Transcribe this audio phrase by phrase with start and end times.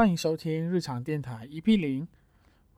[0.00, 2.08] 欢迎收听日常电台 EP 零，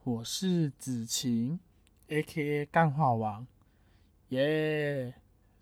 [0.02, 1.60] 我是子晴
[2.08, 3.46] ，A.K.A 干话王，
[4.30, 5.14] 耶！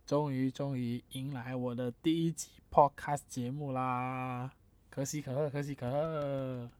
[0.07, 4.51] 终于终于迎来我的第一集 Podcast 节目啦，
[4.88, 6.70] 可喜可贺，可喜可贺。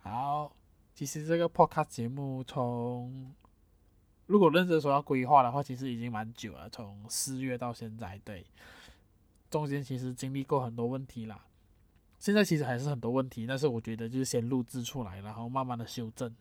[0.00, 0.56] 好，
[0.94, 3.34] 其实这个 Podcast 节目从
[4.24, 8.46] 如果认真说要规划的话，其实已经蛮久了，从四月到现在，对，
[9.50, 11.44] 中间其实经历过很多问题啦。
[12.24, 16.34] 现在其实还是很多问题，但是我觉得就是先录制出来，然后慢慢的修正，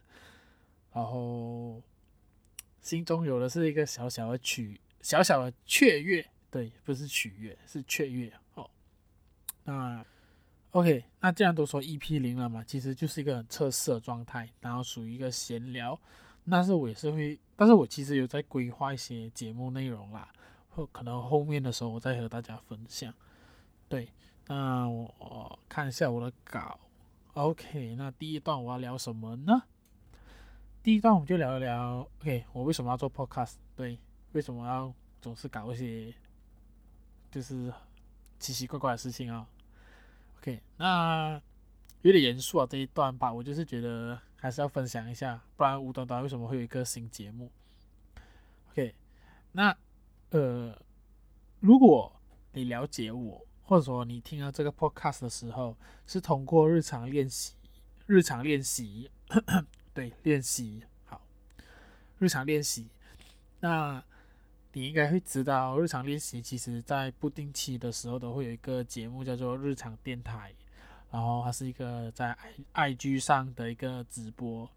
[0.93, 1.81] 然后
[2.79, 8.69] 心中有的是一个小小的曲，小小的雀跃，对，不是取悦，是雀跃哦。
[9.65, 10.05] 那
[10.71, 15.99] OK，那既然都说 EP 零了嘛，其实就是一个很测试的状态，然后属于一个闲聊。
[16.49, 20.31] 但是我也是会，但是我其实有在规划一些节目内容啦，
[20.69, 23.13] 或可能后面的时候我再和大家分享，
[23.89, 24.07] 对。
[24.47, 26.77] 那我看一下我的稿
[27.33, 27.95] ，OK。
[27.95, 29.63] 那第一段我要聊什么呢？
[30.83, 33.53] 第一段我们就聊一聊，OK，我为什么要做 Podcast？
[33.73, 33.97] 对，
[34.33, 36.13] 为什么要总是搞一些
[37.31, 37.73] 就是
[38.37, 39.47] 奇奇怪怪的事情啊
[40.39, 41.41] ？OK，那
[42.01, 47.49] 有点严肃啊这一段吧，我就是觉得还是要分享一下，不然无端端为什么会有一个新节目
[48.71, 48.93] ？OK，
[49.53, 49.73] 那
[50.31, 50.77] 呃，
[51.61, 52.11] 如果
[52.51, 53.41] 你了解我。
[53.65, 55.75] 或者说你听到这个 podcast 的时候，
[56.05, 57.53] 是通过日常练习，
[58.05, 59.09] 日常练习，
[59.93, 61.21] 对，练习好，
[62.19, 62.87] 日常练习。
[63.61, 64.03] 那
[64.73, 70.53] 你应该会知道，日常练习其实在不定期的时候都会有一个节目叫做日常电台，
[71.09, 72.37] 然后它是一个在
[72.73, 74.69] IG 上的一个直播，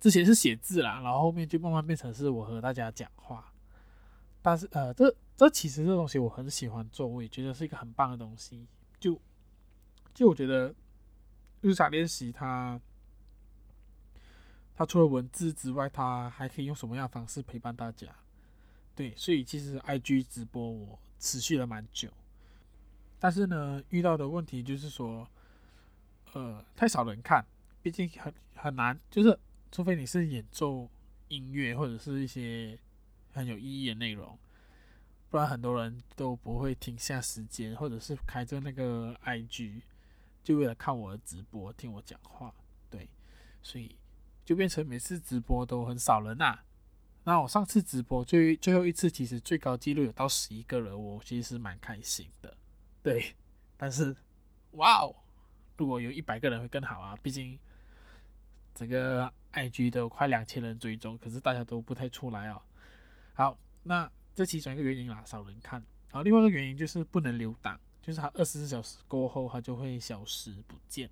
[0.00, 3.52] 之前是写字啦，然后后面就慢慢变成是我和大家讲话，
[4.42, 5.14] 但是呃这。
[5.36, 8.66] 这其实这东西我很喜欢做，我也觉得是一个很棒的东西。
[9.00, 9.20] 就
[10.14, 10.74] 就我觉得
[11.60, 12.80] 日常练习它，
[14.74, 18.08] 它除了文字之外，它还可以用什么样的方式陪伴大家？
[18.94, 22.10] 对，所以其实 IG 直播我持续了蛮久，
[23.18, 25.26] 但是呢，遇到的问题就是说，
[26.34, 27.44] 呃，太少人看，
[27.80, 29.36] 毕竟很很难，就是
[29.72, 30.88] 除非你是演奏
[31.28, 32.78] 音乐或者是一些
[33.32, 34.38] 很有意义的内容。
[35.32, 39.80] 不然很多人都不会停下时间，或者是开着那个 IG，
[40.44, 42.54] 就为了看我的直播，听我讲话。
[42.90, 43.08] 对，
[43.62, 43.96] 所以
[44.44, 46.64] 就变成每次直播都很少人呐、啊。
[47.24, 52.54] 那我上次直播最最后一次，其实最高纪录有到十一个人，我其实是蛮开心的。
[53.02, 53.34] 对，
[53.78, 54.14] 但是
[54.72, 55.16] 哇哦，
[55.78, 57.16] 如果有一百个人会更好啊！
[57.22, 57.58] 毕竟
[58.74, 62.60] 整个 IG 都快两千人追踪，可是大家都不太出来哦。
[63.32, 64.12] 好，那。
[64.34, 65.82] 这其中一个原因啦，少人看。
[66.10, 71.08] 然后另外一个原因就是不能留档，就是它二十四小时过后它就会消失不见。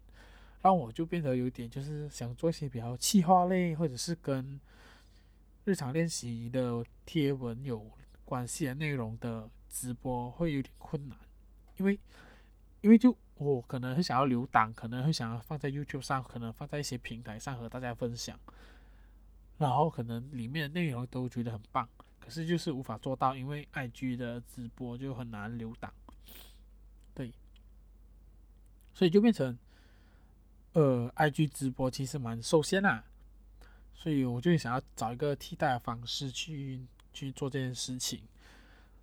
[0.63, 4.61] 让我就变得有点就是想做一些比较气化类或者是跟
[5.65, 7.91] 日常练习的贴文有
[8.27, 11.17] 关系的内容的直播会有点困难，
[11.79, 11.99] 因为
[12.83, 18.39] 因为就我可能很想要留档，可能会想要放在 YouTube 上，可能放在一些平台上和大家分享，
[19.57, 21.89] 然后可能里面的内容都觉得很棒。
[22.21, 25.93] 可是就是无法做到，因为 IG 的直播就很难留档，
[27.13, 27.33] 对，
[28.95, 29.59] 所以就变成，
[30.75, 33.05] 呃，IG 直播其实蛮受限啦，
[33.95, 38.23] 所以我就想要找一个替代的方式去去做这件事情，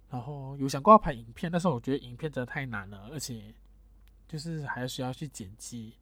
[0.09, 3.53] 然后有想过要拍影片，但是我觉得影片真的太难了，而且
[4.27, 5.95] 就是还需要去剪辑，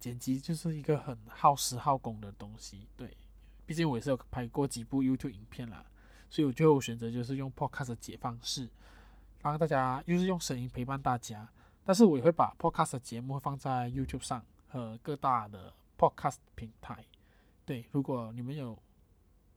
[0.00, 3.14] 剪辑就是一个很耗时耗工的东西，对，
[3.66, 5.84] 毕竟我也是有拍过几部 YouTube 影片啦。
[6.34, 8.68] 所以我最后选择就是用 Podcast 的解放式，
[9.40, 11.48] 帮大家又是用声音陪伴大家。
[11.84, 17.04] 但是我也会把 Podcast 的节目放在 YouTube 上和各大的 Podcast 平台。
[17.64, 18.76] 对，如果你们有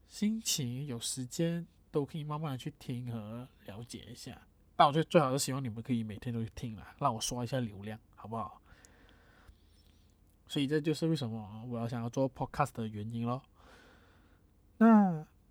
[0.08, 4.40] 心情、有时间，都可以慢慢的去听和了解一下。
[4.76, 8.62] 但我觉得最好是希望你们可以每天都去听啦，让我刷一下流量，好不好？
[10.46, 13.42] 所以这就是为什么我要想要做 Podcast 的原因咯。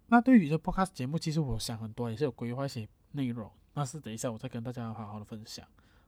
[0.08, 0.22] 那。
[0.22, 3.50] 对于这 podcast 节目，其实我想很多，也是有规划一些内容。
[3.74, 5.66] 但是等一下我再跟大家好好的分享。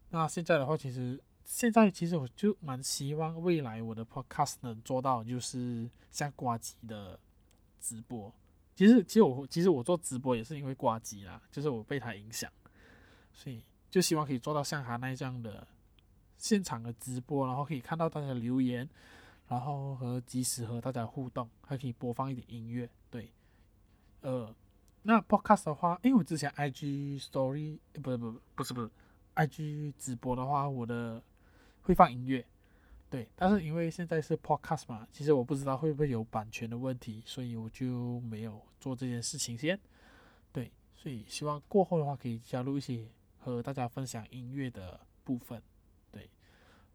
[0.09, 7.19] 那现在的话，其实现在其实我就蛮希望未来我的 podcast 能做到，就是像挂机的
[7.79, 8.33] 直播。
[8.75, 12.51] 其实，其实我其实我做直播也是因为挂机啦，就是我被他影响，
[13.33, 15.67] 所以就希望可以做到像他那样的
[16.37, 18.89] 现场的直播，然后可以看到大家的留言，
[19.49, 22.89] 然后和及时和大家互动，还可以播放一点音乐，
[24.21, 24.53] 呃，
[25.03, 28.89] 那 podcast 的话，因为我之前 IG Story 不是不是不是不是
[29.35, 31.23] IG 直播的话，我的
[31.83, 32.45] 会放音乐，
[33.09, 39.79] 对，但是因为现在是 podcast 嘛，其实我不知道会不会有版权的问题，所以我就没有做这件事情先。
[40.51, 43.07] 对，所以希望过后的话可以加入一些
[43.37, 45.61] 和大家分享音乐的部分。
[46.11, 46.29] 对，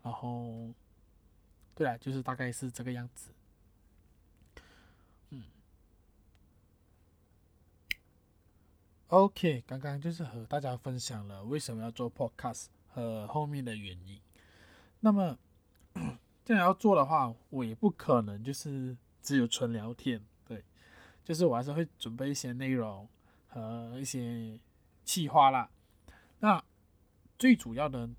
[0.03, 0.69] 然后，
[1.75, 3.31] 对啊，就是大概是这个样子。
[9.09, 14.21] ，OK，刚刚就是和大家分享了为什么要做 podcast 和后面的原因。
[15.01, 15.39] 那么。
[16.45, 20.63] 既然要做的话，我也不可能就是只有纯聊天，对，
[21.25, 23.09] 就是我还是会准备一些内容
[23.49, 24.61] 和一些
[25.07, 25.71] 企划啦。
[26.41, 26.63] 那
[27.39, 28.11] 最主要的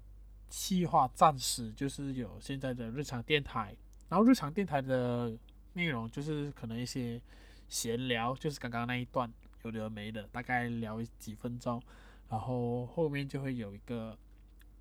[0.50, 3.78] 企划暂时就是有现在的日常电台，
[4.10, 5.38] 然后日常电台的
[5.74, 7.22] 内容就是可能一些
[7.70, 9.32] 闲聊，就是刚刚那一段
[9.66, 11.82] 有的没的，大概聊几分钟，
[12.30, 14.18] 然后后面就会有一个。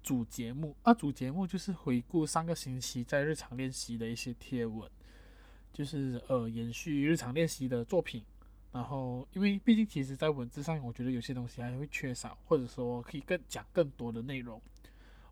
[0.03, 4.87] 主节目啊，主节目就是回顾上个星期在日常练习的一些贴文，
[5.73, 8.23] 就是呃延续日常练习的作品。
[8.71, 14.61] 然后，因为毕竟其实在文字上，我觉得有些东西还会缺少，或者说可以更讲更多的内容，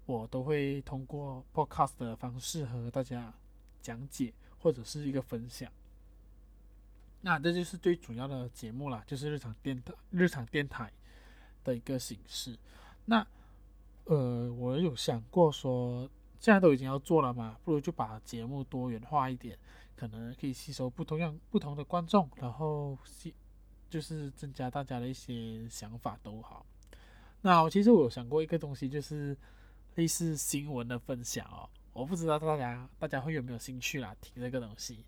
[0.07, 3.31] 我都会通过 podcast 的方式和大家
[3.83, 5.71] 讲解或者是一个分享。
[7.23, 10.93] 那这就是最主要的节目啦，就是日常电台日常电台
[11.65, 12.59] 的一个形式。
[13.05, 13.27] 那
[14.05, 16.11] 呃，我有想过说，
[16.41, 19.57] 现在都已经要做了嘛，不如就把节目多元化一点，
[19.95, 23.33] 可能可以吸收不同样不同的观众，然后吸
[23.89, 26.67] 就是增加大家的一些想法都好。
[27.43, 29.37] 那其实我有想过一个东西，就是
[29.95, 35.05] 类似新闻的分享哦，我不知道大家大家会有没有兴趣啦，听这个东西。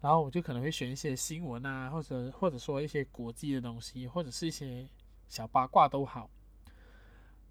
[0.00, 4.88] 然后我就可能会选一些新闻啊，或者或者说一些国际的东西，或者是一些
[5.28, 6.30] 小八卦都好。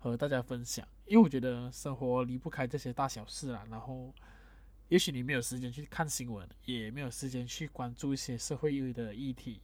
[0.02, 3.68] 和大家分享，因为我觉得生活离不开这些大小事啦。
[3.70, 4.14] 然后，
[4.88, 9.62] 也许你没有时间去看新闻，也没有时间去关注一些社会的议题。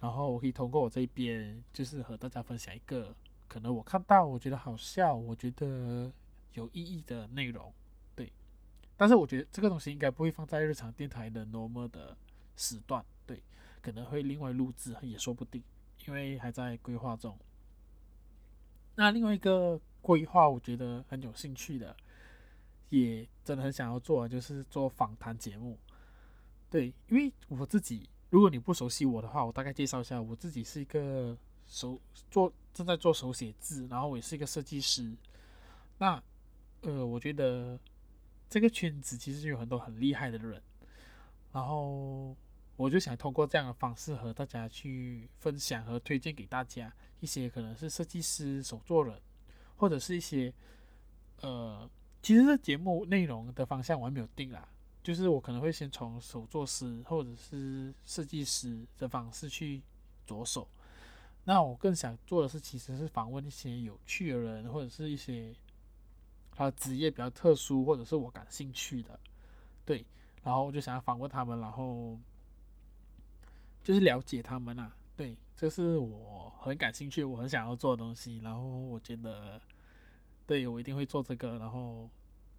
[0.00, 3.14] 然后，我可以通过我这边，就是和大家分享一个
[3.46, 6.10] 可能我看到我觉得好笑，我觉得
[6.54, 7.70] 有意义的内容。
[8.98, 12.14] 但是我觉得这个东西应该不会放在日常电台的 normal 的
[12.56, 13.40] 时段，对，
[13.80, 15.62] 可能会另外录制也说不定，
[16.06, 17.38] 因为还在规划中。
[18.96, 21.96] 那另外一个规划，我觉得很有兴趣的，
[22.88, 25.78] 也真的很想要做，就是做访谈节目。
[26.68, 35.16] 对，因为我自己，如果你不熟悉我的话，我大概介绍一下，我自己是一个手做正在做手写字，然后我也是一个设计师。
[35.98, 36.20] 那
[36.82, 37.78] 呃，我觉得
[38.48, 40.62] 这个圈子其实有很多很厉害的人，
[41.52, 42.36] 然后
[42.76, 46.92] 我就想通过这样的方式和大家去分享和推荐给大家。
[47.20, 49.20] 一些可能是设计师、手作人，
[49.76, 50.54] 或者是一些，
[51.40, 51.90] 呃，
[52.22, 54.68] 其实这节目内容的方向我还没有定啦，
[55.02, 59.82] 就是我可能会先从手作师或者是设计师的方式去
[60.24, 60.68] 着手。
[61.42, 65.52] 那我更想做的是，其实是访问一些有趣的人，或者是一些
[66.58, 69.16] 他的职业比较特殊，或者是我感兴趣的，
[69.84, 70.04] 对，
[70.42, 72.18] 然后我就想要访问他们，然后
[73.84, 74.92] 就是了解他们啊。
[75.16, 78.38] 对，这是我很感兴趣，我很想要做的东西。
[78.38, 79.60] 然后我觉得，
[80.48, 81.60] 对，我一定会做这个。
[81.60, 82.10] 然后，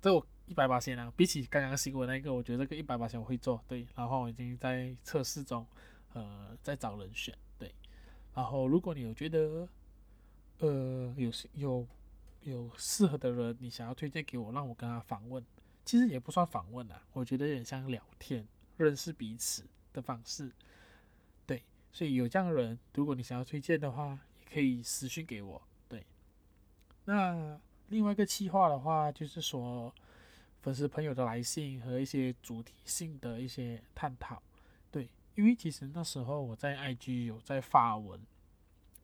[0.02, 3.62] 这我一百八千啊，比起刚刚新闻那个，我觉得这个一百八千我会做。
[3.68, 5.68] 对，然后我已经在测试中，
[6.14, 7.38] 呃，在找人选。
[7.58, 7.70] 对，
[8.34, 9.68] 然后如果你有觉得，
[10.60, 11.86] 呃，有有
[12.44, 15.44] 有适合的人，你想要推荐给我，让我跟他访问，
[15.86, 20.52] 其实也不算访问啊，我觉得有点像聊天，认识彼此的方式。
[21.46, 25.62] 对所以有这样的人，如果你想要推荐的话，也可以私讯给我。
[25.88, 26.06] 对，
[27.06, 29.94] 那另外一个企划的话，就是说
[30.62, 34.42] 粉丝朋友的来信和一些主题性的一些探讨。
[34.92, 38.20] 对，因为其实那时候我在 IG 有在发文，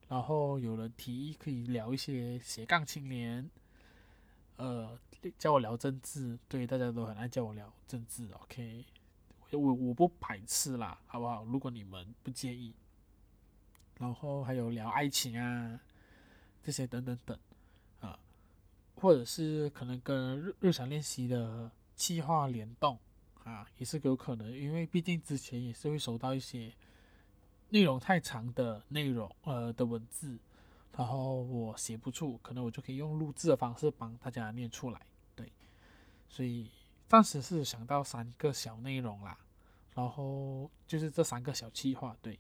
[0.08, 3.50] 然后有人提议可以聊一些斜杠青年，
[4.58, 4.98] 呃，
[5.38, 8.30] 叫我聊政治，对，大家都很爱叫我聊政治。
[8.42, 8.86] OK。
[9.52, 11.46] 我我不排斥啦，好不好？
[11.46, 12.74] 如果你们不介意，
[13.98, 15.80] 然后还有聊爱情啊，
[16.62, 17.40] 这些等等等
[18.02, 18.20] 啊，
[18.96, 23.00] 或者是可能跟日日常练习的企划联动
[23.46, 26.74] 啊，也是有可能，因为毕竟之前也是会收到一些
[27.70, 30.38] 内容太长的内容呃的文字，
[30.96, 35.02] 然后我写不出，可能我就可以用录制的方式帮大家念出来，
[35.36, 35.52] 对，
[36.30, 36.72] 所以
[37.08, 39.38] 暂时是想到三个小内容啦。
[39.94, 42.38] 然后就是这三个小计划，对。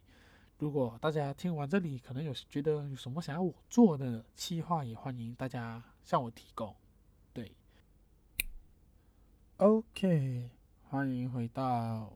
[0.58, 6.75] 如果大家听完这里，可能有觉得有什么想要我做的计划，也欢迎大家向我提供。
[7.34, 7.53] 对。
[9.58, 10.50] OK，
[10.89, 12.12] 欢迎回到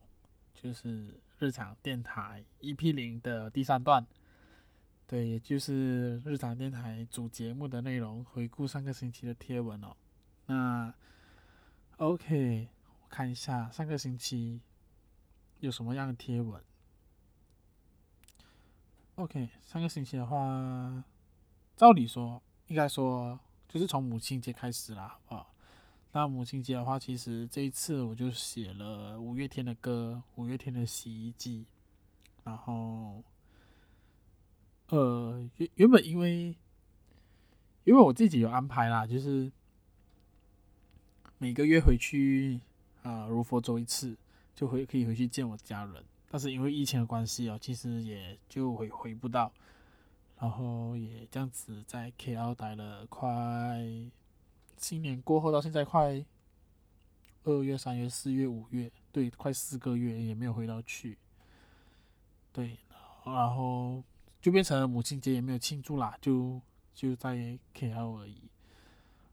[0.54, 4.05] 就是日常电台 EP 零的第三段，
[5.08, 9.96] 对，也就是日常电台主节目的内容，回顾上个星期的贴文哦。
[10.48, 10.93] 那
[11.98, 12.69] OK，
[13.01, 14.62] 我看一下上个星期
[15.60, 16.62] 有什么样的贴文。
[19.15, 21.03] OK，上个星期的话，
[21.75, 25.53] 照理说应该说就是从母亲节开始啦，好不好？
[26.12, 31.66] 那母亲节的话，其实这一次我就写了五月天的歌，五月天的洗衣机。
[32.44, 33.24] 然后，
[34.88, 36.56] 呃，原原本因为
[37.84, 39.51] 因为我自己有安排啦，就是
[41.38, 42.60] 每个月回去
[43.04, 44.18] 啊，如佛走一次，
[44.56, 46.04] 就回可以回去见我家人。
[46.32, 49.51] 但是因为疫情的关系哦，其实也就回回不到，
[50.39, 53.86] 然后也这样子在 KL 待了快。
[54.79, 56.25] 新年过后到现在快
[57.43, 61.17] 二月、三月、四月、五月，对，快四个月也没有回到去。
[62.51, 62.79] 对，
[63.25, 64.03] 然后
[64.41, 66.59] 就变成母亲节也没有庆祝啦，就
[66.93, 68.50] 就在 KL 而已。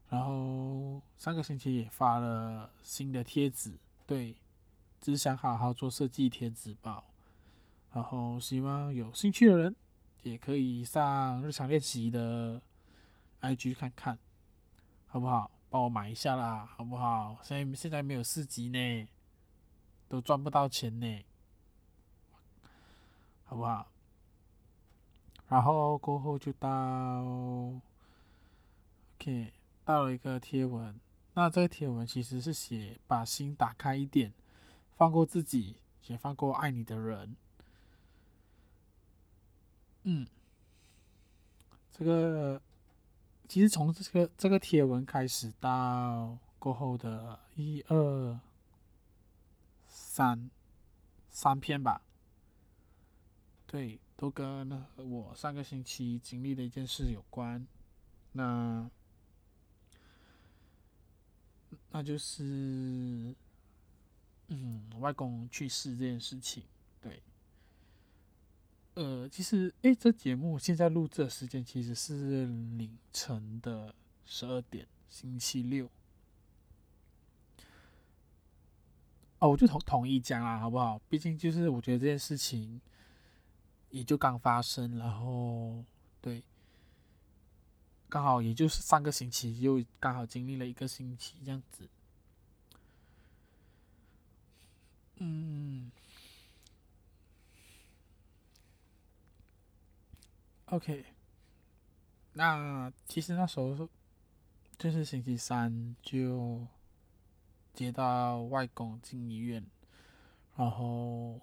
[0.09, 3.73] 然后上个星期也发了新的贴纸，
[4.05, 4.35] 对，
[5.01, 7.03] 只想好好做设计贴纸包。
[7.93, 9.75] 然后希望有兴趣的人
[10.23, 12.61] 也可以上日常练习的
[13.41, 14.17] IG 看看。
[15.07, 15.49] 好不好？
[15.69, 17.37] 帮我买一下啦，好不好？
[17.43, 19.07] 现在现在没有四级呢，
[20.07, 21.25] 都赚不到钱呢，
[23.43, 23.91] 好不好？
[25.49, 26.69] 然后过后就到
[29.15, 30.97] ，OK，到了一个贴文。
[31.33, 34.33] 那这个贴文其实是写把心打开一点，
[34.95, 37.35] 放过自己，也放过爱你的人。
[40.03, 40.27] 嗯，
[41.91, 42.61] 这个。
[43.47, 48.39] 其实从这个这个贴文开始到过后的一二
[49.87, 50.49] 三
[51.29, 52.01] 三篇吧，
[53.65, 57.65] 对，都跟我上个星期经历的一件事有关。
[58.33, 58.89] 那
[61.91, 63.35] 那就是
[64.47, 66.63] 嗯，外公去世这件事情，
[67.01, 67.23] 对。
[68.97, 73.93] 呃，其实，诶，这节目现在录制的时间其实是凌晨的
[74.25, 75.87] 十二点，星期六。
[79.37, 80.99] 哦，我就统统一讲啊，好不好？
[81.07, 82.81] 毕竟就是我觉得这件事情
[83.91, 85.85] 也就刚发生，然后
[86.19, 86.43] 对，
[88.09, 91.87] 刚好也就是上个星期，又刚好经历了一个星期这样子。
[95.17, 95.91] 嗯。
[100.69, 101.05] OK，
[102.33, 103.87] 那其实那时候
[104.77, 106.67] 就是星期三就
[107.73, 109.65] 接到外公进医院，
[110.57, 111.39] 然后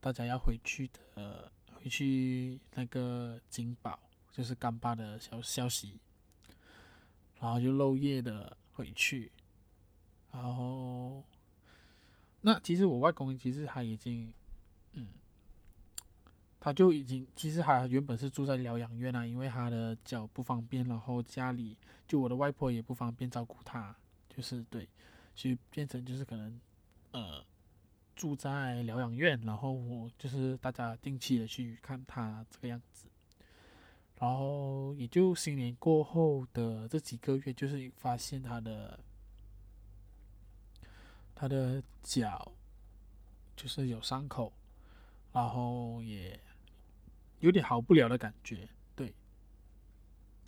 [0.00, 3.98] 大家要回去的，回去那个金宝
[4.30, 6.00] 就是干爸的消消息，
[7.38, 9.30] 然后就漏夜的回去，
[10.32, 11.22] 然后
[12.40, 14.32] 那其实我外公其实他已经。
[16.64, 21.76] 他就已经，其实他原本是住在疗养院啊，因为他的脚不方便，然后家里
[22.06, 23.92] 就我的外婆也不方便照顾他，
[24.28, 24.88] 就是对，
[25.34, 26.60] 所以变成就是可能，
[27.10, 27.44] 呃，
[28.14, 33.06] 住在疗养院，然后我就是大家定期的去看他这个样子，
[34.20, 39.00] 然后也就新年过后的这几个月，就是发现他的
[41.34, 42.52] 他的脚
[43.56, 44.52] 就是有伤口，
[45.32, 46.38] 然后也。
[47.42, 49.12] 有点好不了的感觉，对，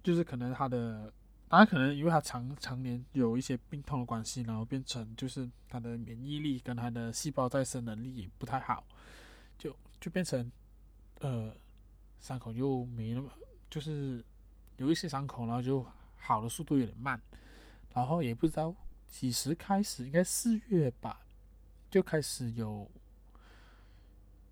[0.01, 1.13] 就是可能他的，
[1.49, 8.87] 当然可能因为他常常年有一些病痛的关系，然后变成就是他的免疫力跟他的细胞再生能力不太好，
[9.59, 10.53] 就就变成，
[11.19, 11.53] 呃，
[12.21, 13.29] 伤口又没那么，
[13.69, 14.25] 就是
[14.77, 15.85] 有一些伤口，然后就
[16.15, 17.21] 好的速度有点慢，
[17.93, 18.73] 然后也不知道
[19.09, 21.27] 几时开始，应该四月吧，
[21.91, 22.89] 就开始有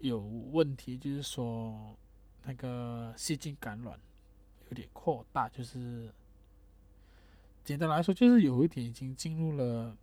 [0.01, 1.97] 有问题，就是说。
[2.45, 3.99] 那个细菌感染
[4.69, 6.13] 有点扩大，就是
[7.65, 9.97] 简单来说，就是有一点已经进入了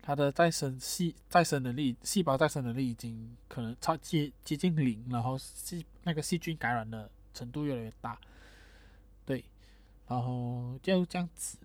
[0.00, 8.18] 它的再生细再生能力，细胞再生能力已经可能超接接近零，然后细那个细菌感染的程度越来越大，
[9.26, 9.44] 对，
[10.06, 11.58] 然后就这样子，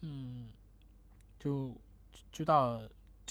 [0.00, 0.48] 嗯，
[1.38, 1.74] 就
[2.32, 2.82] 就到。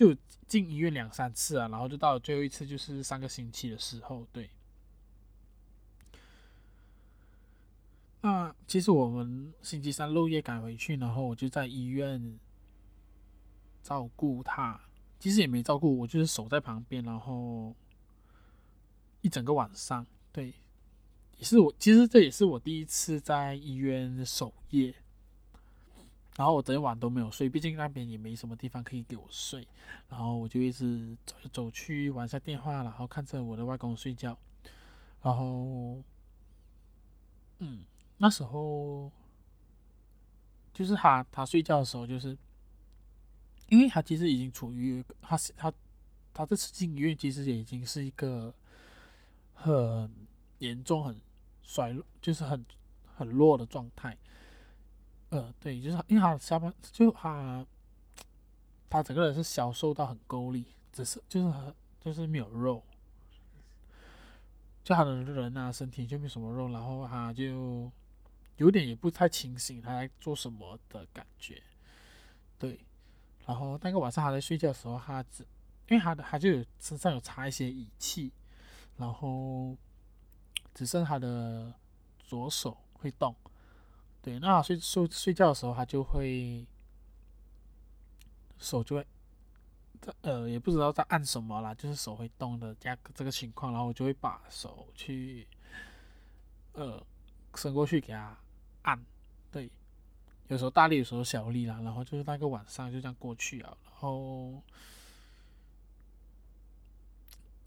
[0.01, 0.17] 就
[0.48, 4.50] 进医院两三次啊，然后就到了最后一次，就是上个星期的时候，对。
[8.22, 12.39] 那其实我们星期三漏夜赶回去，然后我就在医院
[13.84, 14.81] 照顾他，
[15.20, 17.75] 其实也没照顾我，就是守在旁边，然后
[19.22, 20.51] 一整个晚上，对，
[21.38, 24.96] 也是我，其实这也是我第一次在医院守夜，
[26.41, 29.67] 然后我整晚都没有睡，毕竟那边也没什么地方可以给我睡，
[30.10, 34.36] 然后我就一直走走去玩下电话，然后看着我的外公睡觉，
[35.21, 36.01] 然后，
[37.60, 37.83] 嗯，
[38.17, 39.12] 那时候。
[40.74, 42.36] 就是他，他睡觉的时候，就是
[43.67, 45.71] 因为他其实已经处于他他
[46.33, 48.51] 他这次进医院，其实也已经是一个
[49.53, 50.10] 很
[50.60, 51.19] 严重、很
[51.62, 52.65] 衰，就是很
[53.15, 54.17] 很弱的状态。
[55.31, 57.65] 呃，对，就是因为他下半就他
[58.89, 62.81] 他整个人是消瘦到很够力，只是就是就是没有肉，
[64.83, 67.91] 就他的人啊，身体就没什么肉，然后他就。
[68.57, 71.63] 有点也不太清醒，他在做什么的感觉，
[72.59, 72.79] 对。
[73.47, 75.43] 然后那个晚上他在睡觉的时候，他只
[75.89, 78.31] 因为他的他就有身上有插一些仪器，
[78.97, 79.75] 然后
[80.75, 81.73] 只剩他的
[82.19, 83.35] 左手会动，
[84.22, 84.40] 对。
[84.40, 86.66] 那睡睡睡觉的时候，他就会
[88.58, 89.08] 手就会，
[90.22, 95.48] 呃，也不知道在按什么啦，就是手会动的这样这个情况，然后我就会把手去，
[96.74, 97.04] 呃，
[97.56, 98.38] 伸过去给他。
[98.84, 99.00] 按，
[99.51, 99.70] 对，
[100.48, 104.60] 有时候大力，有时候小力啦，然后就是那个晚上就这样过去了，然后，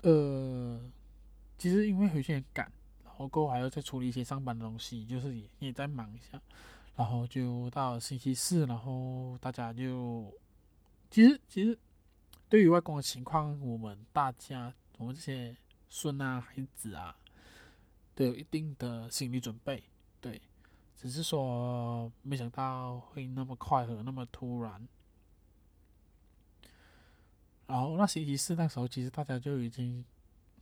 [0.02, 0.80] 呃，
[1.56, 2.72] 其实因为回去很赶，
[3.16, 6.40] 我过后还要再处理一些上班的东西，就是也也在忙一下，
[6.96, 10.32] 然后就到星期四，然后大家就，
[11.10, 11.78] 其实其实
[12.48, 15.56] 对于外公的情况，我们大家我们这些
[15.88, 17.16] 孙啊孩子啊，
[18.14, 19.84] 都有一定的心理准备，
[20.20, 20.40] 对。
[20.96, 24.88] 只是说，没想到会那么快和那么突然。
[27.66, 30.02] 然后那星期四那时候，其实大家就已经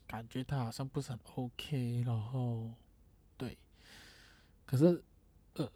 [0.07, 2.03] 感觉他好像不是很 OK。
[2.07, 2.71] 然后，
[3.37, 3.57] 对，
[4.67, 5.03] 可是，
[5.55, 5.71] 呃，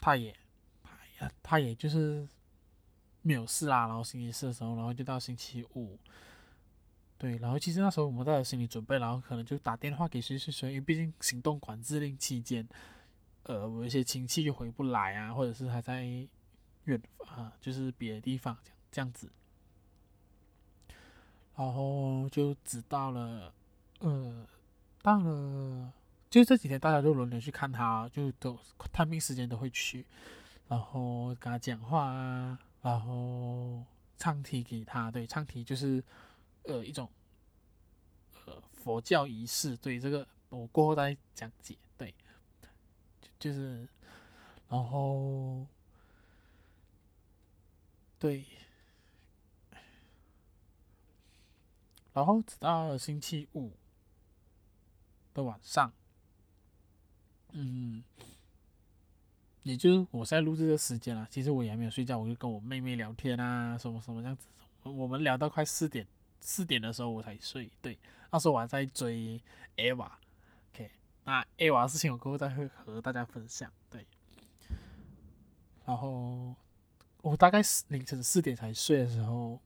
[0.00, 0.34] 他也，
[0.82, 2.26] 哎呀，他也就是
[3.22, 3.86] 没有事啦。
[3.86, 5.98] 然后星期四的时候，然后就到星期五，
[7.18, 12.68] 对，然后其实那时候我们都有心理准备，然后可能就打电话给谁谁谁，因为毕竟行动管制令期间。
[13.44, 16.04] 呃，我有一些亲戚就回不来啊，或者是还在
[16.84, 18.56] 远啊，就是别的地方
[18.92, 19.32] 这样子，
[21.60, 23.52] 然后就知道了，
[23.98, 24.46] 呃，
[25.02, 25.92] 到了
[26.30, 28.58] 就这几天大家都轮流去看他，就都
[28.90, 30.06] 探病时间都会去，
[30.68, 33.84] 然后跟他讲话啊，然后
[34.16, 36.02] 唱题给他，对，唱题就是
[36.62, 37.06] 呃一种
[38.46, 42.14] 呃佛教仪式，对，这个我过后再讲解，对。
[43.20, 43.86] 就就是，
[44.70, 45.66] 然后，
[48.18, 48.46] 对，
[52.12, 53.72] 然后直到星期五
[55.32, 55.92] 的晚上，
[57.52, 58.02] 嗯，
[59.62, 61.26] 也就是我现在录制的时间了。
[61.30, 64.46] 其实我也还没有睡觉，我就跟我妹妹聊天啊，什么什么这样子。
[64.82, 66.06] 我们聊到快四点，
[66.40, 67.70] 四点的时候我才睡。
[67.82, 67.98] 对，
[68.30, 69.40] 那时候我还在追
[69.76, 70.10] Eva。
[71.22, 74.04] 那 A 娃的事情我过后再会和大家分享，对。
[75.84, 76.56] 然后
[77.20, 79.60] 我大概是凌晨四点才睡的时候，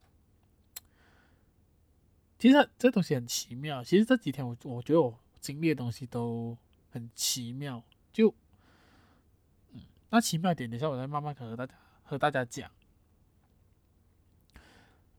[2.45, 3.83] 其实这东西很奇妙。
[3.83, 6.55] 其实这几天我我觉得我经历的东西都
[6.91, 8.35] 很奇妙，就
[9.73, 9.81] 嗯，
[10.11, 12.71] 那奇妙点，等一下我再慢慢和大家和大家讲。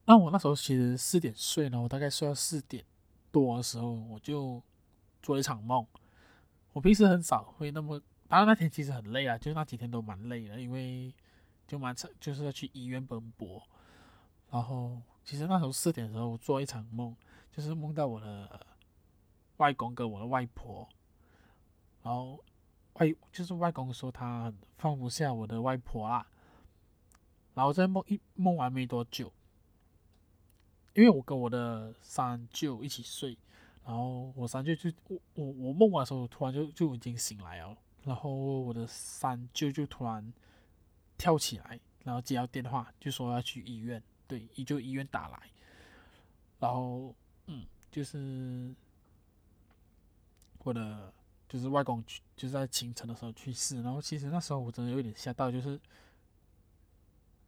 [0.06, 2.86] 那我那时候其实四点睡呢，我大概睡到四点
[3.32, 4.62] 多的时候，我就
[5.24, 5.84] 做一场梦。
[6.74, 11.12] 我平时很少会那么，当然那天其实很累啊，就那几天都蛮累的，因为
[11.66, 13.68] 就蛮，就是要去医院奔波。
[14.52, 17.16] 然后其实那时候四点的时候，我做一场梦，
[17.52, 18.66] 就是梦到我的
[19.58, 20.88] 外公跟我的外婆，
[22.04, 22.40] 然后
[22.94, 26.28] 外就是外公说他放不下我的外婆啊。
[27.56, 29.34] 然后在梦一梦完没多久，
[30.94, 33.38] 因为我跟我的三舅一起睡。
[33.84, 37.78] 然后我三舅就我我我梦完的时候，突然就就已经醒来了。
[38.04, 40.34] 然后我的三舅就突然
[41.18, 44.04] 跳起来，然后接到电话，就说要去医院。
[44.28, 45.40] 对，就医院打来。
[46.60, 47.14] 然后
[47.48, 48.74] 嗯，就是
[50.64, 51.14] 我的
[51.48, 53.82] 就是外公去，就是在清晨的时候去世。
[53.82, 55.80] 然后其实那时候我真的有点吓到，就是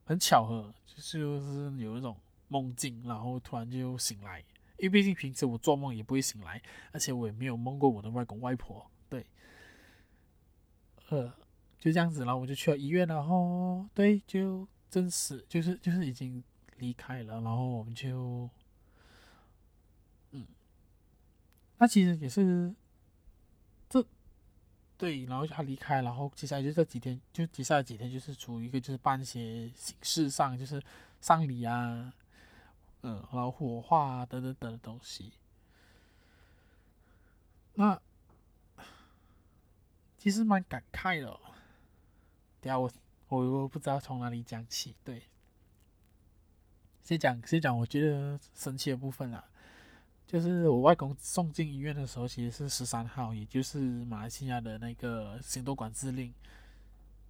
[0.06, 2.16] 很巧合，就是就是有一种
[2.48, 4.44] 梦境，然后突然就醒来。
[4.78, 6.62] 因为毕竟平时我做梦也不会醒来，
[6.92, 9.26] 而且我也没有梦过我的外公外婆，对，
[11.10, 11.34] 呃，
[11.80, 16.44] 就这样子，然后我就去了医院，然后对，就真实就是就是已经
[16.78, 18.50] 离开了，然后我们就，
[20.32, 20.46] 嗯，
[21.78, 22.74] 那其实也是
[23.90, 24.06] 这
[24.98, 30.82] 对，然后他离开，然后接下来就这几天，就接下来几天就是处于一个就是办一些形式上，就是
[31.22, 32.14] 丧礼啊，
[33.02, 35.34] 嗯，然后火化啊等等等的东西。
[37.76, 38.02] 那
[40.18, 41.28] 其实蛮感慨的，
[42.60, 42.92] 等下我
[43.28, 44.96] 我我不知道从哪里讲起。
[45.04, 45.22] 对，
[47.08, 49.42] 先讲先讲，我觉得神奇的部分啦，
[50.26, 56.34] 就是我外公送进医院的时候，其实是十三号，也就是马来西亚的那个行动管制令，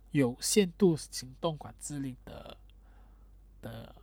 [0.09, 2.57] 有限度行动管制令的
[3.61, 3.95] 的，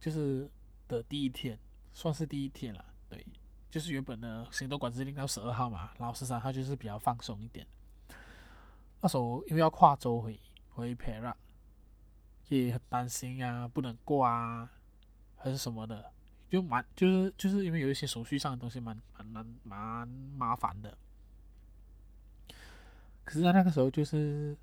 [0.00, 0.50] 就是
[0.88, 1.58] 的第一天，
[1.92, 3.22] 算是第一天了，对。
[3.70, 7.66] 就是原本的行动管制令到十二号嘛，然后十三号就是比较放松一点。
[9.02, 11.36] 那时候因为要跨州回回 p e r a
[12.48, 14.70] 也很担心啊，不能过啊，
[15.36, 16.12] 还是什么的，
[16.48, 20.96] 就蛮就是就是因为有一些手续上的东西蛮蛮蛮蛮麻烦的。
[23.24, 24.56] 可是，在那个时候就是，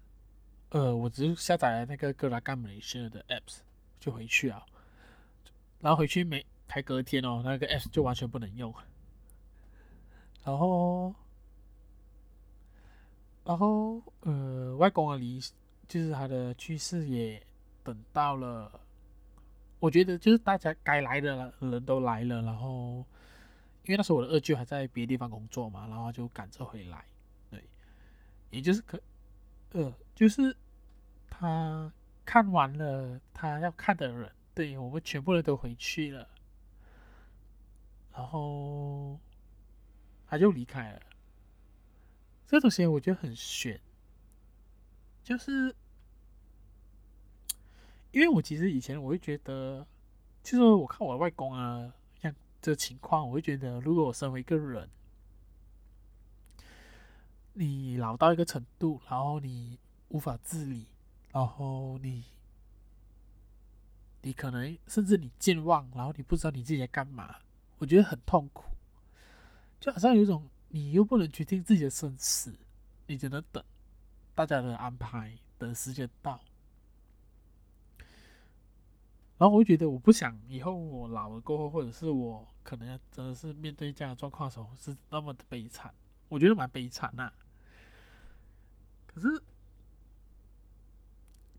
[0.69, 3.59] 呃，我只是下载了那个 Gerakan Malaysia 的 apps
[3.99, 4.65] 就回去啊，
[5.79, 8.73] 然后回去没才隔天哦，那个 apps 就完全不能用。
[10.43, 11.13] 然后，
[13.43, 15.39] 然后，呃，外公的离，
[15.87, 17.41] 就是他的去世也
[17.85, 18.69] 等到了。
[19.79, 23.05] 我觉得就是大家该来的人都来了，然后，
[23.83, 27.05] 因为那时候我的二舅还在别的地方工作嘛，然后就赶着回来。
[27.49, 27.63] 对，
[28.49, 28.99] 也就是可，
[29.71, 30.53] 呃，就是
[31.29, 31.89] 他
[32.25, 36.27] 看完了他要看的人，对，我们全部人都回去了，
[38.13, 39.17] 然后。
[40.27, 40.99] 他就离开了。
[42.47, 43.79] 这东西我觉得很悬，
[45.23, 45.73] 就是
[48.15, 49.85] 因为我其实以前我会觉得，
[50.41, 54.89] 就是我看我的外公啊，像这情况，我会觉得，如果我身为一个人，
[57.51, 60.85] 你老到一个程度，然后你无法自理，
[61.33, 62.23] 然后你，
[64.21, 67.35] 你可能甚至你健忘，然后你不知道你自己在干嘛，
[67.79, 68.63] 我觉得很痛苦。
[69.81, 72.55] 就好像有一种，你又不能决定自己的生死，
[73.07, 73.61] 你只能等
[74.33, 76.39] 大家的安排，等时间到。
[79.37, 85.93] 然后我就觉得，我不想以后我老了过后，或者是我可能真的是面对这样的状况的时候，是那么的悲惨。
[86.29, 87.31] 我觉得蛮悲惨呐。
[89.05, 89.43] 可是，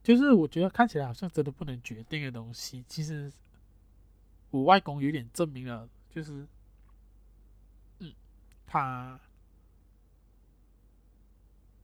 [0.02, 3.32] 就是我觉得看起来好像真的不能决定的东西，其实
[4.50, 6.46] 我外公有点证明了，就是。
[7.98, 8.12] 嗯
[8.66, 9.18] 他，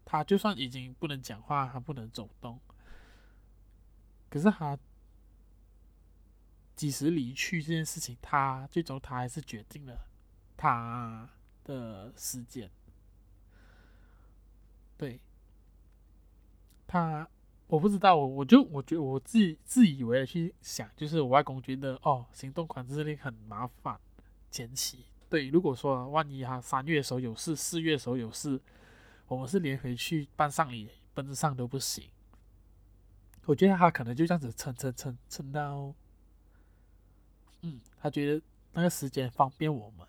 [0.04, 2.60] 他就算已经不能讲话，他不能走动，
[4.28, 4.78] 可是他
[6.82, 9.96] 几时离去这件事情，他最终他还是决定了
[10.56, 11.30] 他
[11.62, 12.68] 的时间。
[14.96, 15.20] 对，
[16.88, 17.28] 他，
[17.68, 24.00] 我不知道，我我就我觉我自己自以为的去想，就是我外公觉得哦，行动管制令很麻烦，
[24.50, 25.04] 前期。
[25.30, 28.60] 对，如果说万一他三月的时候有事，四月的时候有事，
[29.28, 32.10] 我们是连回去办丧礼、奔丧都不行。
[33.44, 35.94] 我觉得他可能就这样子撑撑撑撑到，
[37.62, 40.06] 嗯，他觉得那个时间方便我们，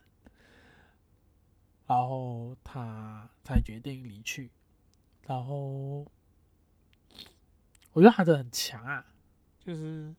[1.87, 4.51] 然后他才决定离去。
[5.25, 6.05] 然后
[7.93, 9.05] 我觉得他真的很强啊，
[9.59, 10.13] 就是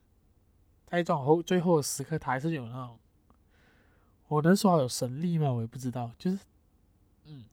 [0.85, 2.97] 在这种后最后的时刻，他还是有那种。
[4.27, 5.51] 我能说他有神力吗？
[5.51, 6.11] 我也不知道。
[6.17, 6.39] 就是，
[7.25, 7.45] 嗯，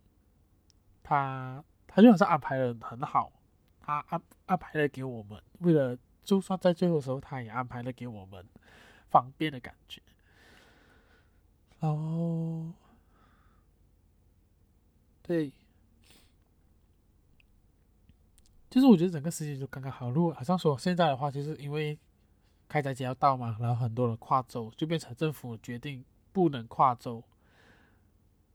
[1.02, 3.30] 他他就好像安排的很好，
[3.80, 8.46] 他安安排了给我们，为了就算在最后的时候，他也安排了给我们
[9.12, 10.02] 方便的感觉。
[11.78, 12.72] 然后，
[15.22, 15.52] 对，
[18.68, 20.10] 就是我觉得整个时间就刚刚好。
[20.10, 21.96] 如果好像说现在的话，就是因为
[22.68, 26.04] 开斋节要到嘛，然后很多人跨州，就变成政府决定。
[26.34, 27.22] 不能跨州，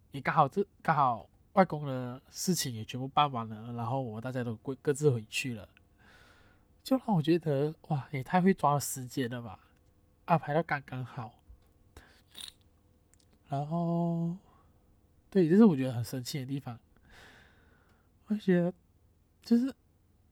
[0.10, 5.70] 也刚好这刚好外公的事情也全部办完了，然后我们大家都各各自回去了，
[6.84, 9.60] 就让我觉得哇，也太会抓时间了吧，
[10.28, 11.34] 安排的刚刚好。
[13.50, 14.38] 然后，
[15.30, 16.80] 对，这是我觉得很神奇的地方。
[18.28, 18.74] 我觉得
[19.42, 19.74] 就是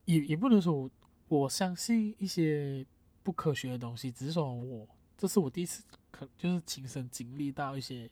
[0.04, 0.90] 也也不能说我
[1.28, 2.86] 我相信一些
[3.22, 5.84] 不科学的东西，只是说我这是我第一次。
[6.08, 8.10] 可就是亲身经历到一些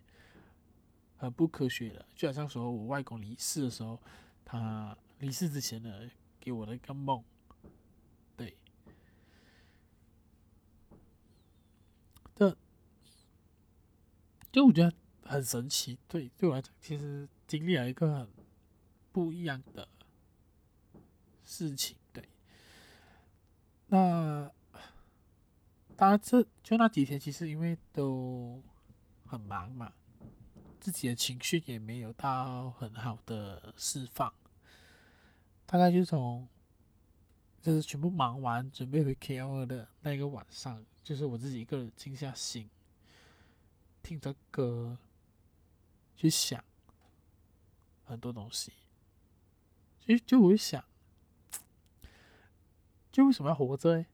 [1.17, 3.99] 很不科学的，就好像说我外公离世的时候，
[4.45, 5.91] 他离世之前呢，
[6.39, 7.25] 给我的一个梦，
[8.37, 8.55] 对，
[14.55, 14.93] 就我觉得
[15.25, 15.99] 很神奇。
[16.07, 18.29] 对，对我来讲，其实经历了一个很
[19.11, 19.89] 不一样的
[21.43, 21.97] 事情。
[22.13, 22.23] 对，
[23.89, 24.49] 那
[25.97, 28.63] 当然，这就那几天，其实因为都
[29.27, 29.93] 很忙嘛，
[30.79, 34.33] 自己的情绪也没有到很好的释放。
[35.67, 36.49] 大概就从
[37.61, 42.71] 就是全部忙完，准备回 KL 的那个晚上，就是我自己一个人静下心，
[44.05, 44.99] 听着歌，
[46.15, 46.63] 去想
[48.05, 48.73] 很多东西。
[49.99, 50.85] 就就我会想，
[53.11, 54.05] 就为什么要活着？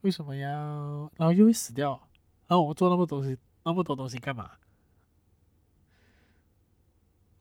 [0.00, 2.08] 为什么要然后又会死掉？
[2.48, 4.52] 然后我做那么多东西，那么多东西干嘛？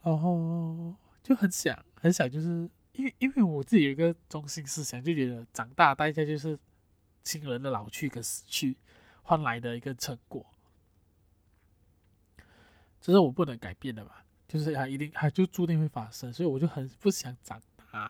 [0.04, 2.70] 然后就很想，很想，就是。
[2.94, 6.60] 因为因为我自己有一个中心思想，就觉得长大代价就是
[7.24, 8.78] 亲人的老去跟死去
[9.24, 10.53] 换来的一个成果，
[13.04, 14.12] 这是我不能改变的嘛，
[14.48, 17.62] 就是它一定它就注定会发生，所以我就很不想长
[17.92, 18.10] 大。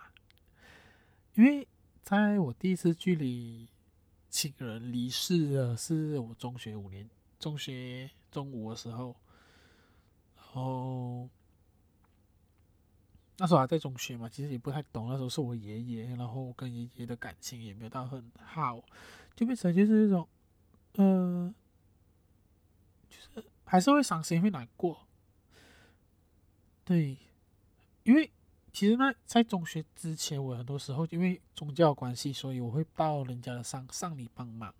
[1.33, 1.67] 因为
[2.03, 3.67] 在我第一次距离
[4.29, 9.15] 亲人离世的是我中学五年，中学中五的时候，
[10.37, 11.27] 然后。
[13.39, 15.09] 那时候还在中学嘛，其实也不太懂。
[15.09, 18.79] 那时候是我爷爷，然后跟爷爷的感情也没有到很好，
[19.35, 20.27] 就变成就是那种，
[20.97, 21.62] 呃，就是
[23.65, 25.07] 还是会伤心，会难过。
[26.85, 27.17] 对，
[28.03, 28.31] 因为
[28.71, 34.73] 其实那在中学之前，我很多时候因为宗教关系，所以我会到人家的丧丧礼帮忙。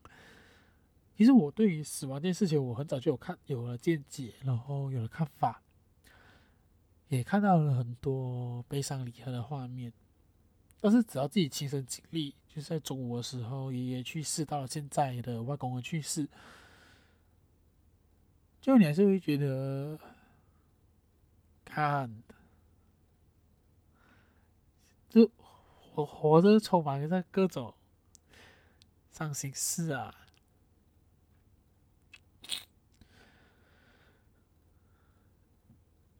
[1.15, 5.61] 其实我对于死亡这件事情，我很早就有看有了见解，然后有了看法。
[7.09, 9.93] 也看到了很多悲伤离合的画面，
[10.81, 16.27] 但是只要自己亲身经历，就是在中午的时候，爷爷去世，到了现在的外公的去世，
[18.63, 19.99] 就你还是会觉得，
[21.65, 22.23] 看，
[25.09, 27.73] 就活活着充满着各种
[29.11, 30.15] 伤心事啊。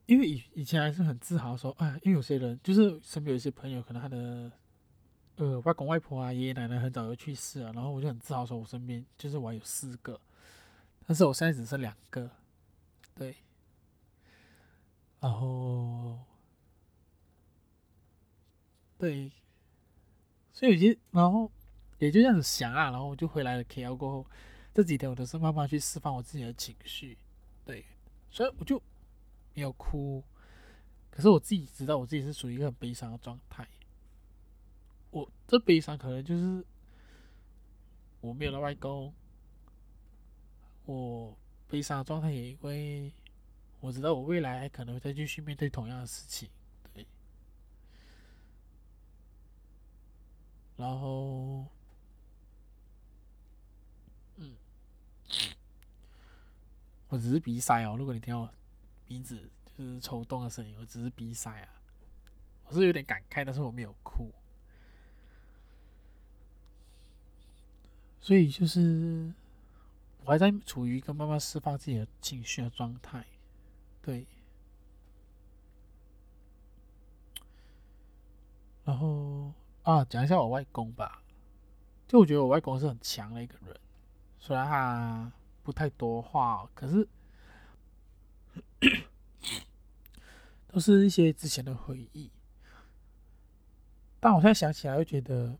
[0.06, 4.52] 因为以以前还是很自豪说，哎，因为有些人就是身边有些朋友，可能他的
[5.38, 10.20] 呃外公外婆啊、爷爷奶奶很早就去世了，然后我就很自豪说，我身边就是我还有四个，
[11.06, 12.30] 但是我现在只剩两个，
[13.16, 13.36] 对，
[15.20, 16.20] 然后
[18.98, 19.32] 对，
[20.52, 21.52] 所以就然后
[22.00, 24.30] 也就这样子想啊，然后我就回来了 KL 过后，
[24.74, 27.18] 这几天我都是慢慢去释放我自己的情绪，
[27.66, 27.86] 对，
[28.32, 28.82] 所以我就。
[29.56, 30.24] 没有哭，
[31.12, 33.68] 可是我自己知道我自己是属于一个很悲伤的状态。
[35.12, 36.66] 我这悲伤可能就是
[38.20, 39.13] 我没有了外公，
[40.86, 43.12] 我悲伤的状态也因为
[43.80, 46.50] 我知道我未来还可能会再继续面对同样的事情，
[46.93, 47.06] 对。
[50.78, 51.65] 然后，
[54.38, 54.56] 嗯，
[57.10, 58.52] 我只是鼻塞哦，如果你听到。
[59.06, 59.38] 鼻子
[59.78, 61.69] 就是抽动的声音，我只是鼻塞啊，
[62.63, 64.32] 我是有点感慨，但是我没有哭，
[68.22, 69.32] 所以就是
[70.26, 73.26] 我还在处于一个慢慢释放自己的情绪的状态，
[74.02, 74.26] 对，
[78.84, 81.22] 然后啊，讲一下我外公吧，
[82.08, 83.80] 就我觉得我外公是很强的一个人，
[84.40, 85.32] 虽然他
[85.62, 87.08] 不太多话，可是。
[90.68, 92.32] 都是一些之前的回忆，
[94.20, 95.56] 但我现在想起来，又觉得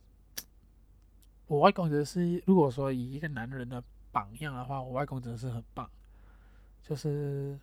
[1.46, 5.90] 我外公真的是，如果说以一个男人的榜样的话，我外公真的是很棒，
[6.82, 7.60] 就是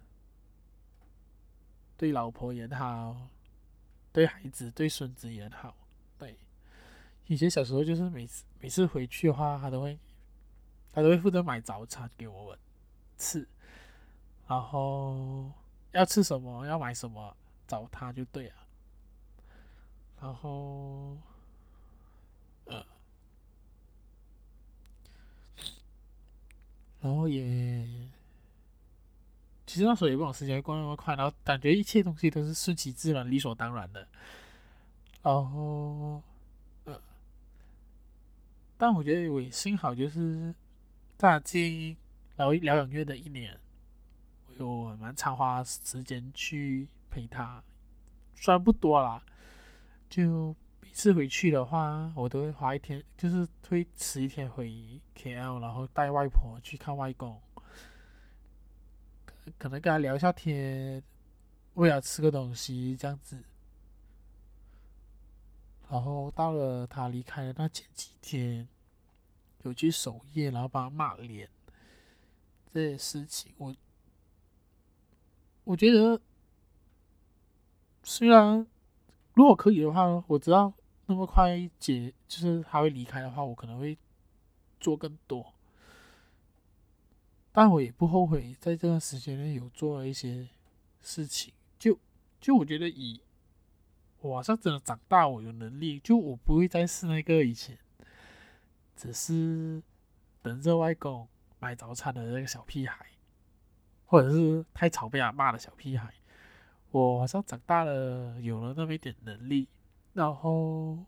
[1.97, 3.17] 对老婆也好，
[4.13, 5.75] 对孩子、对孙子也好，
[6.19, 6.37] 对。
[7.29, 9.99] 以前小时候就是每次每次回去的话，他都会
[10.93, 12.59] 他都会负责买早餐给我们
[13.17, 13.49] 吃，
[14.47, 15.51] 然后。
[15.93, 17.37] 要吃什么，要买什么，
[17.67, 18.55] 找他就对了。
[20.21, 21.19] 然后，
[22.67, 22.87] 呃，
[27.01, 27.87] 然后也，
[29.67, 34.07] 其实那时候也不懂时间过那么快，然后感觉一切东西都是顺其自然、理所当然的。
[35.23, 36.23] 然后，
[36.85, 37.01] 呃，
[38.77, 40.55] 但我觉得我也幸好，就是
[41.17, 41.97] 在这
[42.37, 43.59] 疗疗养院的一年。
[44.59, 47.65] 我蛮常花时间去陪他，
[48.35, 49.23] 虽然不多啦，
[50.11, 50.55] 就
[50.91, 54.69] 每次回去的话，我都会花一天，就是会迟一天回
[55.15, 57.41] KL，然后带外婆去看外公，
[59.57, 61.01] 可能跟他聊一下天，
[61.75, 63.41] 为了吃个东西这样子。
[65.89, 68.69] 然后到了他离开的那前几天，
[69.63, 71.49] 有去守夜，然后帮他骂脸
[72.75, 73.75] 这些事情，我
[75.63, 76.21] 我觉得，
[78.03, 78.67] 虽然
[79.35, 80.73] 如果可以的话，我知道
[81.11, 83.99] 那么快结，就是他会离开的话，我可能会
[84.79, 85.53] 做更多。
[87.51, 90.49] 但我也不后悔在这段时间内有做了一些
[91.03, 91.99] 事情，就
[92.41, 93.21] 就我觉得以
[94.21, 97.77] 我好像真的长大，我有能力，就我不会再是那个以前
[98.95, 99.83] 只是
[100.43, 101.27] 等着外公
[101.59, 103.05] 买早餐的那个小屁孩，
[104.07, 106.15] 或者是太吵被他骂的小屁孩。
[106.93, 109.69] 我好像长大了，有了那么一点能力，
[110.13, 111.05] 然后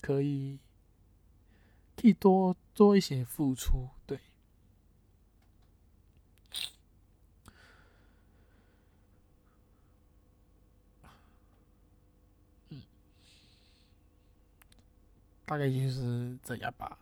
[0.00, 0.58] 可以
[1.96, 4.18] 可以多做一些付出，对。
[12.70, 12.82] 嗯
[15.44, 16.98] 大概就是这样吧。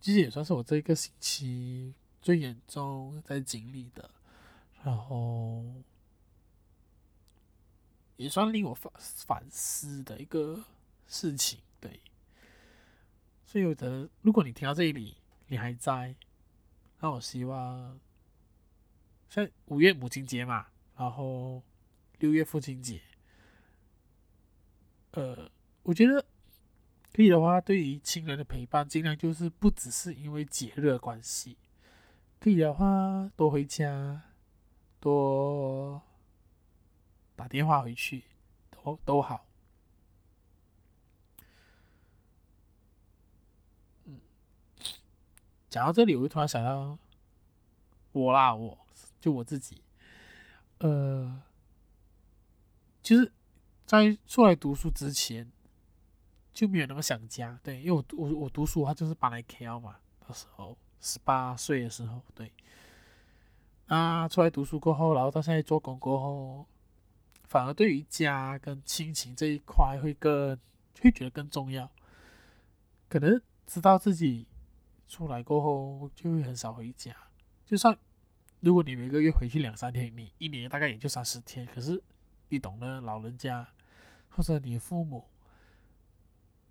[0.00, 4.10] 其实也算是我这个星期最严重在经历的，
[4.82, 5.62] 然后
[8.22, 10.62] 也算令我反反思的一个
[11.06, 11.58] 事情。
[11.80, 12.00] 对，
[13.46, 16.14] 所以我觉得，如果你听到这里，你还在，
[17.00, 17.98] 那我希望，
[19.28, 21.62] 像五月母亲节嘛，然后
[22.18, 23.00] 六月父亲节，
[25.12, 25.50] 呃，
[25.82, 26.26] 我觉得。
[27.12, 31.56] 可以的话，对于亲人的陪伴，尽量就是不只是因为节日的关系。
[32.38, 34.22] 可以的话，多回家，
[35.00, 36.00] 多
[37.40, 38.24] 打电话回去，
[38.70, 39.46] 都都好。
[45.70, 46.98] 讲到这里，我就突然想到，
[48.12, 48.78] 我啦，我
[49.18, 49.82] 就我自己，
[50.80, 51.40] 呃，
[53.02, 53.32] 就是
[53.86, 55.50] 在出来读书之前。
[56.52, 62.52] 就没有那么想家，对，因为我我我读书，他就是搬来 KL 嘛，那时候十八岁的时候，对。
[63.86, 66.66] 啊，出来读书过后，然后到现在做工过后，
[67.50, 70.56] 反而对于家跟亲情这一块会更
[71.02, 71.90] 会觉得更重要。
[73.08, 74.46] 可能知道自己
[75.06, 77.14] 出来过后就会很少回家，
[77.66, 77.94] 就算
[78.60, 82.02] 如果你每个月回去两三天，你一年大概也就三十天，可是
[82.48, 83.68] 你懂得老人家
[84.30, 85.26] 或者你父母。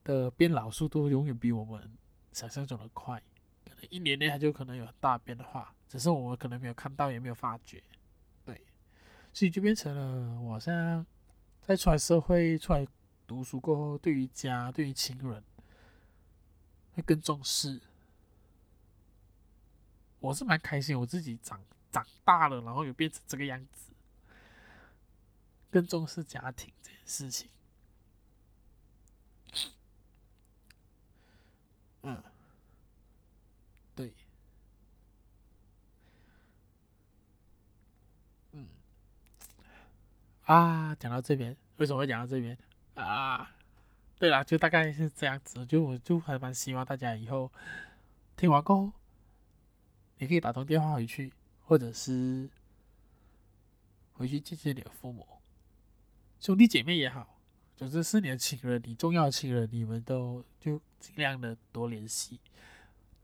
[0.02, 1.88] 的变老速度永远比我们
[2.32, 3.22] 想象中的快，
[3.64, 7.84] 可能一年内他就可能有很大变化，只是我们可能没有看到，也没有发觉，
[9.34, 11.06] 所以就变成了我现在
[11.62, 12.86] 在出来社会、出来
[13.26, 15.44] 读书过后，对于家、对于亲人
[16.94, 17.82] 会更重视。
[20.20, 23.94] 我是蛮开心，我自己长长大了，然后又变成这个样子，
[25.72, 27.50] 更重视家庭这件事情。
[32.02, 32.22] 嗯，
[33.96, 34.14] 对，
[38.52, 38.68] 嗯，
[40.50, 42.58] 啊，讲到这边，为什么会讲到这边
[42.96, 43.52] 啊？
[44.18, 47.52] 对了，就大概是这样子，就我就还蛮希望大家以后
[48.36, 48.92] 听完过后，
[50.18, 51.32] 你可以打通电话回去，
[51.62, 52.50] 或者是
[54.14, 55.24] 回去见见你的父母，
[56.40, 57.38] 兄弟姐妹也好。
[57.78, 62.40] 总之是你的亲人，你重要的亲人，你们都就尽量的多联系，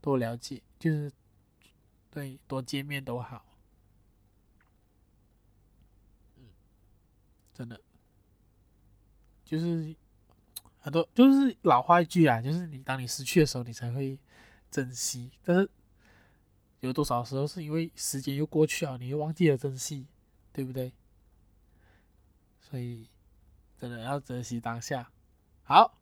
[0.00, 1.10] 多了解，就是
[2.08, 3.44] 对多见面都好。
[7.56, 7.80] 真的，
[9.44, 9.94] 就是
[10.78, 14.18] 很多就是老话一句啊，就是你当你失去的时候，你才会
[14.70, 15.30] 珍惜。
[15.44, 15.70] 但是
[16.80, 20.06] 有多少时候是因为时间又过去了，你又忘记了珍惜，
[20.52, 20.92] 对不对？
[22.60, 23.08] 所以。
[23.78, 25.12] 真的要珍惜当下。
[25.62, 25.98] 好，